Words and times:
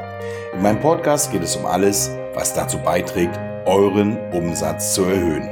In 0.53 0.61
meinem 0.61 0.79
Podcast 0.79 1.31
geht 1.31 1.41
es 1.41 1.55
um 1.55 1.65
alles, 1.65 2.11
was 2.35 2.53
dazu 2.53 2.77
beiträgt, 2.77 3.39
euren 3.65 4.15
Umsatz 4.31 4.93
zu 4.93 5.05
erhöhen. 5.05 5.49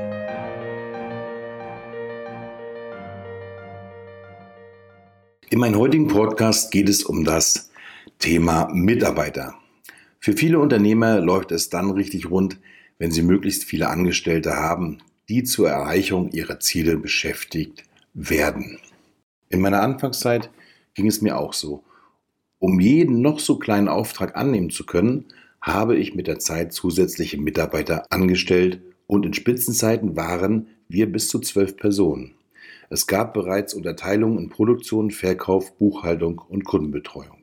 In 5.49 5.57
meinem 5.57 5.79
heutigen 5.79 6.07
Podcast 6.07 6.69
geht 6.69 6.87
es 6.87 7.03
um 7.03 7.25
das 7.25 7.69
Thema 8.19 8.69
Mitarbeiter. 8.73 9.55
Für 10.19 10.33
viele 10.33 10.59
Unternehmer 10.59 11.19
läuft 11.19 11.51
es 11.51 11.69
dann 11.69 11.91
richtig 11.91 12.29
rund, 12.29 12.59
wenn 12.97 13.11
sie 13.11 13.21
möglichst 13.21 13.63
viele 13.63 13.89
Angestellte 13.89 14.55
haben, 14.55 14.99
die 15.29 15.43
zur 15.43 15.69
Erreichung 15.69 16.31
ihrer 16.31 16.59
Ziele 16.59 16.97
beschäftigt 16.97 17.83
werden. 18.13 18.79
In 19.49 19.61
meiner 19.61 19.81
Anfangszeit 19.81 20.49
ging 20.93 21.07
es 21.07 21.21
mir 21.21 21.37
auch 21.37 21.53
so. 21.53 21.83
Um 22.59 22.79
jeden 22.79 23.21
noch 23.21 23.39
so 23.39 23.57
kleinen 23.57 23.87
Auftrag 23.87 24.35
annehmen 24.35 24.69
zu 24.69 24.85
können, 24.85 25.25
habe 25.61 25.95
ich 25.95 26.15
mit 26.15 26.27
der 26.27 26.39
Zeit 26.39 26.73
zusätzliche 26.73 27.39
Mitarbeiter 27.39 28.05
angestellt 28.09 28.81
und 29.07 29.25
in 29.25 29.33
Spitzenzeiten 29.33 30.15
waren 30.15 30.67
wir 30.87 31.11
bis 31.11 31.29
zu 31.29 31.39
zwölf 31.39 31.77
Personen. 31.77 32.35
Es 32.89 33.07
gab 33.07 33.33
bereits 33.33 33.73
Unterteilungen 33.73 34.39
in 34.39 34.49
Produktion, 34.49 35.11
Verkauf, 35.11 35.77
Buchhaltung 35.77 36.41
und 36.49 36.65
Kundenbetreuung. 36.65 37.38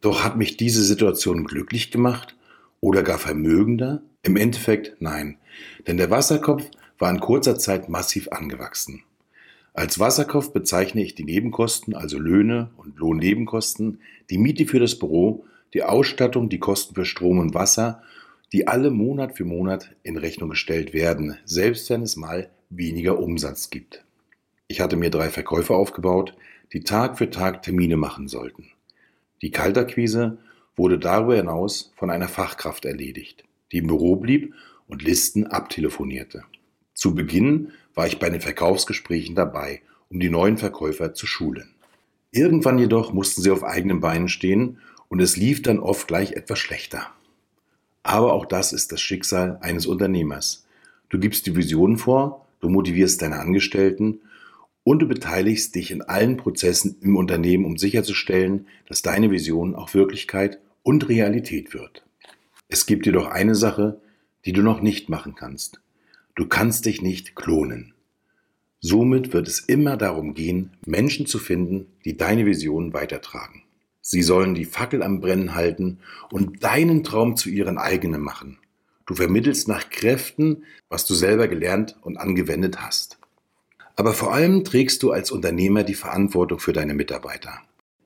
Doch 0.00 0.24
hat 0.24 0.36
mich 0.36 0.56
diese 0.56 0.82
Situation 0.82 1.44
glücklich 1.44 1.90
gemacht 1.90 2.34
oder 2.80 3.02
gar 3.02 3.18
vermögender? 3.18 4.02
Im 4.22 4.36
Endeffekt 4.36 4.96
nein, 5.00 5.36
denn 5.86 5.96
der 5.96 6.10
Wasserkopf 6.10 6.64
war 6.98 7.10
in 7.10 7.20
kurzer 7.20 7.58
Zeit 7.58 7.88
massiv 7.88 8.28
angewachsen. 8.28 9.02
Als 9.72 9.98
Wasserkopf 9.98 10.52
bezeichne 10.52 11.02
ich 11.02 11.14
die 11.14 11.24
Nebenkosten, 11.24 11.94
also 11.94 12.18
Löhne 12.18 12.70
und 12.76 12.98
Lohnnebenkosten, 12.98 14.00
die 14.28 14.38
Miete 14.38 14.66
für 14.66 14.80
das 14.80 14.98
Büro, 14.98 15.44
die 15.74 15.84
Ausstattung, 15.84 16.48
die 16.48 16.58
Kosten 16.58 16.94
für 16.94 17.04
Strom 17.04 17.38
und 17.38 17.54
Wasser, 17.54 18.02
die 18.52 18.66
alle 18.66 18.90
Monat 18.90 19.36
für 19.36 19.44
Monat 19.44 19.94
in 20.02 20.16
Rechnung 20.16 20.50
gestellt 20.50 20.92
werden, 20.92 21.36
selbst 21.44 21.88
wenn 21.88 22.02
es 22.02 22.16
mal 22.16 22.50
weniger 22.68 23.18
Umsatz 23.18 23.70
gibt. 23.70 24.04
Ich 24.66 24.80
hatte 24.80 24.96
mir 24.96 25.10
drei 25.10 25.28
Verkäufer 25.30 25.76
aufgebaut, 25.76 26.34
die 26.72 26.80
Tag 26.80 27.18
für 27.18 27.30
Tag 27.30 27.62
Termine 27.62 27.96
machen 27.96 28.28
sollten. 28.28 28.70
Die 29.42 29.50
Kaltakquise 29.50 30.38
wurde 30.76 30.98
darüber 30.98 31.36
hinaus 31.36 31.92
von 31.96 32.10
einer 32.10 32.28
Fachkraft 32.28 32.84
erledigt, 32.84 33.44
die 33.72 33.78
im 33.78 33.86
Büro 33.86 34.16
blieb 34.16 34.54
und 34.86 35.02
Listen 35.02 35.46
abtelefonierte. 35.46 36.44
Zu 36.94 37.14
Beginn 37.14 37.72
war 37.94 38.06
ich 38.06 38.18
bei 38.18 38.28
den 38.28 38.40
Verkaufsgesprächen 38.40 39.34
dabei, 39.34 39.82
um 40.10 40.20
die 40.20 40.30
neuen 40.30 40.58
Verkäufer 40.58 41.14
zu 41.14 41.26
schulen. 41.26 41.74
Irgendwann 42.32 42.78
jedoch 42.78 43.12
mussten 43.12 43.42
sie 43.42 43.50
auf 43.50 43.64
eigenen 43.64 44.00
Beinen 44.00 44.28
stehen 44.28 44.78
und 45.08 45.20
es 45.20 45.36
lief 45.36 45.62
dann 45.62 45.78
oft 45.78 46.06
gleich 46.08 46.32
etwas 46.32 46.58
schlechter. 46.58 47.10
Aber 48.02 48.32
auch 48.32 48.46
das 48.46 48.72
ist 48.72 48.92
das 48.92 49.00
Schicksal 49.00 49.58
eines 49.60 49.86
Unternehmers. 49.86 50.66
Du 51.08 51.18
gibst 51.18 51.46
die 51.46 51.56
Vision 51.56 51.96
vor, 51.96 52.46
du 52.60 52.68
motivierst 52.68 53.20
deine 53.20 53.40
Angestellten 53.40 54.20
und 54.84 55.00
du 55.00 55.08
beteiligst 55.08 55.74
dich 55.74 55.90
in 55.90 56.02
allen 56.02 56.36
Prozessen 56.36 56.96
im 57.00 57.16
Unternehmen, 57.16 57.64
um 57.64 57.76
sicherzustellen, 57.76 58.66
dass 58.88 59.02
deine 59.02 59.30
Vision 59.30 59.74
auch 59.74 59.94
Wirklichkeit 59.94 60.58
und 60.82 61.08
Realität 61.08 61.74
wird. 61.74 62.04
Es 62.68 62.86
gibt 62.86 63.06
jedoch 63.06 63.26
eine 63.26 63.54
Sache, 63.54 64.00
die 64.44 64.52
du 64.52 64.62
noch 64.62 64.80
nicht 64.80 65.08
machen 65.08 65.34
kannst. 65.34 65.80
Du 66.34 66.46
kannst 66.46 66.86
dich 66.86 67.02
nicht 67.02 67.36
klonen. 67.36 67.94
Somit 68.80 69.34
wird 69.34 69.46
es 69.46 69.60
immer 69.60 69.98
darum 69.98 70.32
gehen, 70.32 70.70
Menschen 70.86 71.26
zu 71.26 71.38
finden, 71.38 71.86
die 72.04 72.16
deine 72.16 72.46
Vision 72.46 72.94
weitertragen. 72.94 73.64
Sie 74.00 74.22
sollen 74.22 74.54
die 74.54 74.64
Fackel 74.64 75.02
am 75.02 75.20
Brennen 75.20 75.54
halten 75.54 75.98
und 76.32 76.64
deinen 76.64 77.04
Traum 77.04 77.36
zu 77.36 77.50
ihren 77.50 77.76
eigenen 77.76 78.22
machen. 78.22 78.58
Du 79.04 79.14
vermittelst 79.14 79.68
nach 79.68 79.90
Kräften, 79.90 80.64
was 80.88 81.04
du 81.04 81.14
selber 81.14 81.46
gelernt 81.46 81.96
und 82.02 82.16
angewendet 82.16 82.80
hast. 82.80 83.19
Aber 84.00 84.14
vor 84.14 84.32
allem 84.32 84.64
trägst 84.64 85.02
du 85.02 85.10
als 85.10 85.30
Unternehmer 85.30 85.82
die 85.82 85.92
Verantwortung 85.92 86.58
für 86.58 86.72
deine 86.72 86.94
Mitarbeiter. 86.94 87.58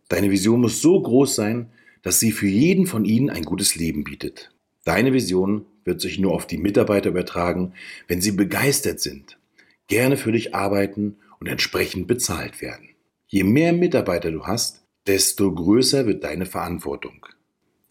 Deine 0.09 0.33
Vision 0.33 0.61
muss 0.61 0.83
so 0.83 1.01
groß 1.01 1.37
sein, 1.37 1.71
dass 2.03 2.19
sie 2.19 2.33
für 2.33 2.49
jeden 2.49 2.89
von 2.89 3.05
ihnen 3.05 3.31
ein 3.31 3.45
gutes 3.45 3.77
Leben 3.77 4.03
bietet. 4.03 4.51
Deine 4.85 5.13
Vision 5.13 5.67
wird 5.85 6.01
sich 6.01 6.19
nur 6.19 6.33
auf 6.33 6.49
die 6.49 6.59
Mitarbeiter 6.59 7.11
übertragen, 7.11 7.75
wenn 8.09 8.21
sie 8.21 8.33
begeistert 8.33 8.99
sind, 8.99 9.39
gerne 9.87 10.17
für 10.17 10.33
dich 10.33 10.53
arbeiten 10.53 11.19
und 11.39 11.47
entsprechend 11.47 12.09
bezahlt 12.09 12.61
werden. 12.61 12.89
Je 13.29 13.45
mehr 13.45 13.73
Mitarbeiter 13.73 14.33
du 14.33 14.49
hast, 14.49 14.83
desto 15.07 15.55
größer 15.55 16.09
wird 16.09 16.25
deine 16.25 16.47
Verantwortung. 16.47 17.25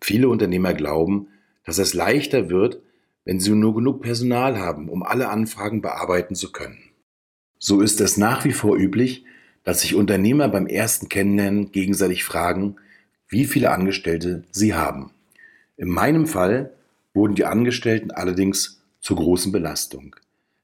Viele 0.01 0.27
Unternehmer 0.27 0.73
glauben, 0.73 1.29
dass 1.63 1.77
es 1.77 1.93
leichter 1.93 2.49
wird, 2.49 2.81
wenn 3.23 3.39
sie 3.39 3.51
nur 3.51 3.73
genug 3.73 4.01
Personal 4.01 4.59
haben, 4.59 4.89
um 4.89 5.03
alle 5.03 5.29
Anfragen 5.29 5.81
bearbeiten 5.81 6.35
zu 6.35 6.51
können. 6.51 6.89
So 7.65 7.79
ist 7.79 8.01
es 8.01 8.17
nach 8.17 8.43
wie 8.43 8.51
vor 8.51 8.75
üblich, 8.75 9.23
dass 9.63 9.79
sich 9.79 9.95
Unternehmer 9.95 10.49
beim 10.49 10.67
ersten 10.67 11.07
Kennenlernen 11.07 11.71
gegenseitig 11.71 12.25
fragen, 12.25 12.75
wie 13.29 13.45
viele 13.45 13.71
Angestellte 13.71 14.43
sie 14.51 14.73
haben. 14.73 15.11
In 15.77 15.87
meinem 15.87 16.27
Fall 16.27 16.73
wurden 17.13 17.35
die 17.35 17.45
Angestellten 17.45 18.11
allerdings 18.11 18.81
zur 18.99 19.15
großen 19.15 19.53
Belastung. 19.53 20.13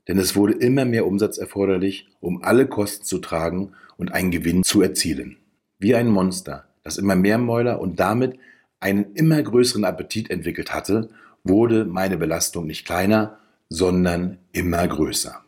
Denn 0.10 0.18
es 0.18 0.36
wurde 0.36 0.56
immer 0.56 0.84
mehr 0.84 1.08
Umsatz 1.08 1.38
erforderlich, 1.38 2.10
um 2.20 2.44
alle 2.44 2.68
Kosten 2.68 3.06
zu 3.06 3.20
tragen 3.20 3.72
und 3.96 4.12
einen 4.12 4.32
Gewinn 4.32 4.64
zu 4.64 4.82
erzielen. 4.82 5.38
Wie 5.78 5.96
ein 5.96 6.10
Monster, 6.10 6.66
das 6.84 6.98
immer 6.98 7.16
mehr 7.16 7.38
Mäuler 7.38 7.80
und 7.80 8.02
damit 8.02 8.38
einen 8.82 9.14
immer 9.14 9.42
größeren 9.42 9.86
Appetit 9.86 10.30
entwickelt 10.30 10.74
hatte, 10.74 11.08
wurde 11.46 11.86
meine 11.86 12.18
Belastung 12.18 12.68
nicht 12.68 12.86
kleiner, 12.86 13.38
sondern 13.70 14.38
immer 14.52 14.86
größer. 14.86 15.46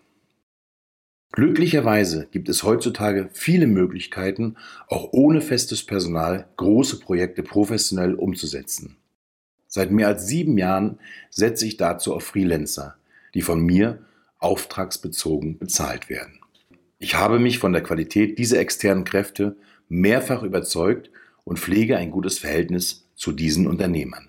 Glücklicherweise 1.33 2.27
gibt 2.31 2.49
es 2.49 2.63
heutzutage 2.63 3.29
viele 3.31 3.65
Möglichkeiten, 3.65 4.57
auch 4.87 5.13
ohne 5.13 5.41
festes 5.41 5.83
Personal 5.83 6.47
große 6.57 6.99
Projekte 6.99 7.41
professionell 7.41 8.15
umzusetzen. 8.15 8.97
Seit 9.67 9.91
mehr 9.91 10.07
als 10.07 10.27
sieben 10.27 10.57
Jahren 10.57 10.99
setze 11.29 11.65
ich 11.65 11.77
dazu 11.77 12.13
auf 12.13 12.23
Freelancer, 12.23 12.95
die 13.33 13.41
von 13.41 13.61
mir 13.61 13.99
auftragsbezogen 14.39 15.57
bezahlt 15.57 16.09
werden. 16.09 16.39
Ich 16.99 17.15
habe 17.15 17.39
mich 17.39 17.59
von 17.59 17.71
der 17.71 17.81
Qualität 17.81 18.37
dieser 18.37 18.59
externen 18.59 19.05
Kräfte 19.05 19.55
mehrfach 19.87 20.43
überzeugt 20.43 21.09
und 21.45 21.59
pflege 21.59 21.95
ein 21.95 22.11
gutes 22.11 22.39
Verhältnis 22.39 23.07
zu 23.15 23.31
diesen 23.31 23.67
Unternehmern. 23.67 24.27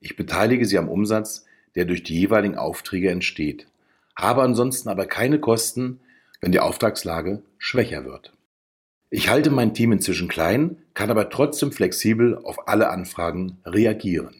Ich 0.00 0.14
beteilige 0.14 0.66
sie 0.66 0.78
am 0.78 0.88
Umsatz, 0.88 1.44
der 1.74 1.84
durch 1.84 2.04
die 2.04 2.18
jeweiligen 2.18 2.56
Aufträge 2.56 3.10
entsteht, 3.10 3.66
habe 4.14 4.42
ansonsten 4.42 4.88
aber 4.88 5.06
keine 5.06 5.40
Kosten, 5.40 5.98
wenn 6.44 6.52
die 6.52 6.60
Auftragslage 6.60 7.42
schwächer 7.56 8.04
wird. 8.04 8.34
Ich 9.08 9.30
halte 9.30 9.48
mein 9.48 9.72
Team 9.72 9.92
inzwischen 9.92 10.28
klein, 10.28 10.76
kann 10.92 11.10
aber 11.10 11.30
trotzdem 11.30 11.72
flexibel 11.72 12.36
auf 12.36 12.68
alle 12.68 12.90
Anfragen 12.90 13.56
reagieren. 13.64 14.34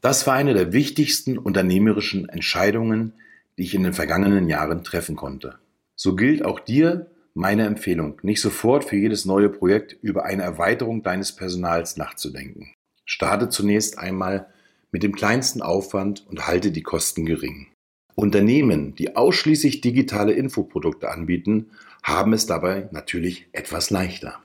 Das 0.00 0.26
war 0.26 0.32
eine 0.32 0.54
der 0.54 0.72
wichtigsten 0.72 1.36
unternehmerischen 1.36 2.26
Entscheidungen, 2.26 3.12
die 3.58 3.64
ich 3.64 3.74
in 3.74 3.82
den 3.82 3.92
vergangenen 3.92 4.48
Jahren 4.48 4.82
treffen 4.82 5.14
konnte. 5.14 5.58
So 5.94 6.16
gilt 6.16 6.42
auch 6.42 6.58
dir 6.58 7.10
meine 7.34 7.66
Empfehlung, 7.66 8.18
nicht 8.22 8.40
sofort 8.40 8.86
für 8.86 8.96
jedes 8.96 9.26
neue 9.26 9.50
Projekt 9.50 9.92
über 10.00 10.24
eine 10.24 10.44
Erweiterung 10.44 11.02
deines 11.02 11.36
Personals 11.36 11.98
nachzudenken. 11.98 12.72
Starte 13.04 13.50
zunächst 13.50 13.98
einmal 13.98 14.46
mit 14.90 15.02
dem 15.02 15.14
kleinsten 15.14 15.60
Aufwand 15.60 16.26
und 16.30 16.46
halte 16.46 16.72
die 16.72 16.82
Kosten 16.82 17.26
gering. 17.26 17.71
Unternehmen, 18.14 18.94
die 18.94 19.16
ausschließlich 19.16 19.80
digitale 19.80 20.32
Infoprodukte 20.32 21.10
anbieten, 21.10 21.70
haben 22.02 22.32
es 22.32 22.46
dabei 22.46 22.88
natürlich 22.92 23.46
etwas 23.52 23.90
leichter. 23.90 24.42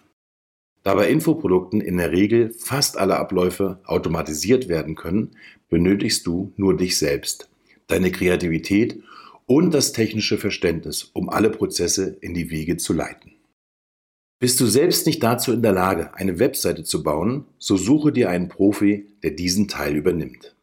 Da 0.83 0.95
bei 0.95 1.09
Infoprodukten 1.09 1.81
in 1.81 1.97
der 1.97 2.11
Regel 2.11 2.53
fast 2.57 2.97
alle 2.97 3.17
Abläufe 3.17 3.79
automatisiert 3.83 4.69
werden 4.69 4.95
können, 4.95 5.31
benötigst 5.69 6.25
du 6.25 6.53
nur 6.55 6.77
dich 6.77 6.97
selbst, 6.97 7.49
deine 7.87 8.11
Kreativität 8.11 9.01
und 9.45 9.73
das 9.73 9.91
technische 9.91 10.37
Verständnis, 10.37 11.09
um 11.13 11.29
alle 11.29 11.49
Prozesse 11.49 12.17
in 12.21 12.33
die 12.33 12.51
Wege 12.51 12.77
zu 12.77 12.93
leiten. 12.93 13.33
Bist 14.39 14.59
du 14.59 14.67
selbst 14.67 15.07
nicht 15.07 15.23
dazu 15.23 15.51
in 15.51 15.63
der 15.63 15.71
Lage, 15.71 16.13
eine 16.13 16.37
Webseite 16.37 16.83
zu 16.83 17.01
bauen, 17.01 17.45
so 17.57 17.75
suche 17.75 18.11
dir 18.11 18.29
einen 18.29 18.49
Profi, 18.49 19.07
der 19.23 19.31
diesen 19.31 19.67
Teil 19.67 19.95
übernimmt. 19.95 20.55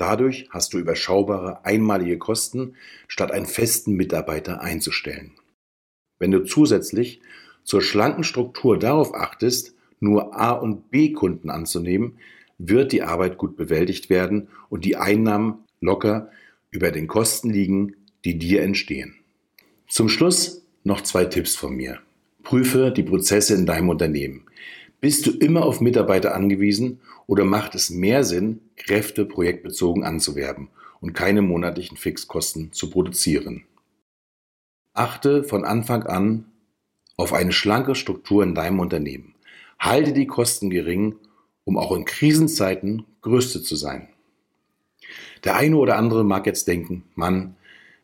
Dadurch 0.00 0.48
hast 0.48 0.72
du 0.72 0.78
überschaubare 0.78 1.66
einmalige 1.66 2.16
Kosten, 2.16 2.74
statt 3.06 3.32
einen 3.32 3.44
festen 3.44 3.92
Mitarbeiter 3.96 4.62
einzustellen. 4.62 5.32
Wenn 6.18 6.30
du 6.30 6.42
zusätzlich 6.42 7.20
zur 7.64 7.82
schlanken 7.82 8.24
Struktur 8.24 8.78
darauf 8.78 9.14
achtest, 9.14 9.74
nur 10.00 10.40
A- 10.40 10.52
und 10.52 10.90
B-Kunden 10.90 11.50
anzunehmen, 11.50 12.16
wird 12.56 12.92
die 12.92 13.02
Arbeit 13.02 13.36
gut 13.36 13.58
bewältigt 13.58 14.08
werden 14.08 14.48
und 14.70 14.86
die 14.86 14.96
Einnahmen 14.96 15.64
locker 15.82 16.30
über 16.70 16.92
den 16.92 17.06
Kosten 17.06 17.50
liegen, 17.50 17.94
die 18.24 18.38
dir 18.38 18.62
entstehen. 18.62 19.16
Zum 19.86 20.08
Schluss 20.08 20.62
noch 20.82 21.02
zwei 21.02 21.26
Tipps 21.26 21.56
von 21.56 21.76
mir. 21.76 21.98
Prüfe 22.42 22.90
die 22.90 23.02
Prozesse 23.02 23.52
in 23.52 23.66
deinem 23.66 23.90
Unternehmen. 23.90 24.46
Bist 25.02 25.26
du 25.26 25.30
immer 25.30 25.66
auf 25.66 25.82
Mitarbeiter 25.82 26.34
angewiesen 26.34 27.00
oder 27.26 27.44
macht 27.44 27.74
es 27.74 27.90
mehr 27.90 28.24
Sinn, 28.24 28.60
Kräfte 28.80 29.24
projektbezogen 29.24 30.04
anzuwerben 30.04 30.68
und 31.00 31.12
keine 31.12 31.42
monatlichen 31.42 31.96
Fixkosten 31.96 32.72
zu 32.72 32.90
produzieren? 32.90 33.64
Achte 34.94 35.44
von 35.44 35.64
Anfang 35.64 36.04
an 36.04 36.46
auf 37.16 37.32
eine 37.32 37.52
schlanke 37.52 37.94
Struktur 37.94 38.42
in 38.42 38.54
deinem 38.54 38.80
Unternehmen. 38.80 39.34
Halte 39.78 40.12
die 40.12 40.26
Kosten 40.26 40.70
gering, 40.70 41.16
um 41.64 41.76
auch 41.76 41.92
in 41.92 42.04
Krisenzeiten 42.04 43.04
gerüstet 43.22 43.66
zu 43.66 43.76
sein. 43.76 44.08
Der 45.44 45.56
eine 45.56 45.76
oder 45.76 45.96
andere 45.96 46.24
mag 46.24 46.46
jetzt 46.46 46.66
denken, 46.66 47.04
Mann, 47.14 47.56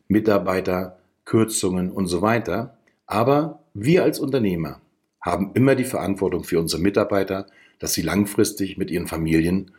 Mitarbeiter, 0.07 0.99
Kürzungen 1.25 1.91
und 1.91 2.07
so 2.07 2.21
weiter. 2.21 2.77
Aber 3.05 3.63
wir 3.73 4.03
als 4.03 4.19
Unternehmer 4.19 4.81
haben 5.21 5.51
immer 5.53 5.75
die 5.75 5.83
Verantwortung 5.83 6.43
für 6.43 6.59
unsere 6.59 6.81
Mitarbeiter, 6.81 7.47
dass 7.79 7.93
sie 7.93 8.01
langfristig 8.01 8.77
mit 8.77 8.91
ihren 8.91 9.07
Familien 9.07 9.71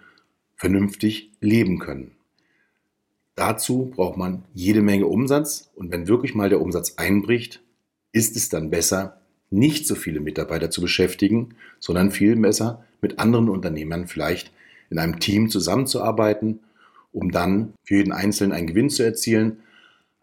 vernünftig 0.58 1.30
leben 1.40 1.78
können. 1.78 2.12
Dazu 3.36 3.92
braucht 3.94 4.18
man 4.18 4.44
jede 4.52 4.82
Menge 4.82 5.06
Umsatz 5.06 5.70
und 5.76 5.92
wenn 5.92 6.08
wirklich 6.08 6.34
mal 6.34 6.48
der 6.48 6.60
Umsatz 6.60 6.94
einbricht, 6.96 7.62
ist 8.12 8.36
es 8.36 8.48
dann 8.48 8.68
besser, 8.68 9.20
nicht 9.50 9.86
so 9.86 9.94
viele 9.94 10.20
Mitarbeiter 10.20 10.70
zu 10.70 10.80
beschäftigen, 10.80 11.54
sondern 11.78 12.10
viel 12.10 12.36
besser 12.36 12.84
mit 13.00 13.20
anderen 13.20 13.48
Unternehmern 13.48 14.08
vielleicht 14.08 14.52
in 14.90 14.98
einem 14.98 15.20
Team 15.20 15.50
zusammenzuarbeiten, 15.50 16.60
um 17.12 17.30
dann 17.30 17.74
für 17.84 17.96
jeden 17.96 18.12
Einzelnen 18.12 18.52
einen 18.52 18.66
Gewinn 18.66 18.90
zu 18.90 19.04
erzielen, 19.04 19.60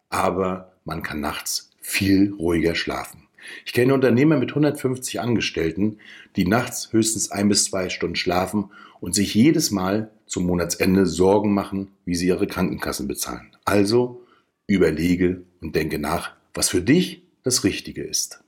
aber 0.09 0.73
man 0.83 1.01
kann 1.01 1.21
nachts 1.21 1.71
viel 1.79 2.33
ruhiger 2.33 2.75
schlafen. 2.75 3.23
Ich 3.65 3.73
kenne 3.73 3.93
Unternehmer 3.93 4.37
mit 4.37 4.49
150 4.49 5.21
Angestellten, 5.21 5.99
die 6.35 6.45
nachts 6.45 6.91
höchstens 6.91 7.31
ein 7.31 7.47
bis 7.47 7.65
zwei 7.65 7.89
Stunden 7.89 8.15
schlafen 8.15 8.71
und 8.99 9.15
sich 9.15 9.33
jedes 9.33 9.71
Mal 9.71 10.09
zum 10.25 10.45
Monatsende 10.45 11.05
Sorgen 11.05 11.53
machen, 11.53 11.89
wie 12.05 12.15
sie 12.15 12.27
ihre 12.27 12.47
Krankenkassen 12.47 13.07
bezahlen. 13.07 13.51
Also 13.65 14.21
überlege 14.67 15.43
und 15.61 15.75
denke 15.75 15.99
nach, 15.99 16.31
was 16.53 16.69
für 16.69 16.81
dich 16.81 17.23
das 17.43 17.63
Richtige 17.63 18.03
ist. 18.03 18.39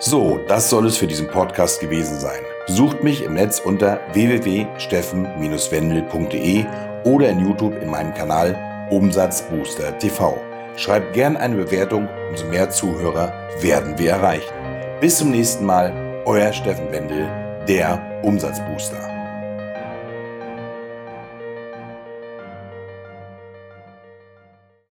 So, 0.00 0.38
das 0.46 0.70
soll 0.70 0.86
es 0.86 0.96
für 0.96 1.08
diesen 1.08 1.26
Podcast 1.26 1.80
gewesen 1.80 2.20
sein. 2.20 2.38
Besucht 2.68 3.02
mich 3.02 3.24
im 3.24 3.34
Netz 3.34 3.58
unter 3.58 3.98
www.steffen-wendel.de 4.12 6.64
oder 7.04 7.30
in 7.30 7.40
YouTube 7.40 7.82
in 7.82 7.90
meinem 7.90 8.14
Kanal 8.14 8.86
Umsatzbooster 8.90 9.98
TV. 9.98 10.40
Schreibt 10.76 11.14
gern 11.14 11.36
eine 11.36 11.56
Bewertung, 11.56 12.08
umso 12.30 12.46
mehr 12.46 12.70
Zuhörer 12.70 13.32
werden 13.60 13.98
wir 13.98 14.12
erreichen. 14.12 14.57
Bis 15.00 15.18
zum 15.18 15.30
nächsten 15.30 15.64
Mal, 15.64 15.92
euer 16.24 16.52
Steffen 16.52 16.90
Wendel, 16.90 17.28
der 17.68 18.20
Umsatzbooster. 18.24 19.17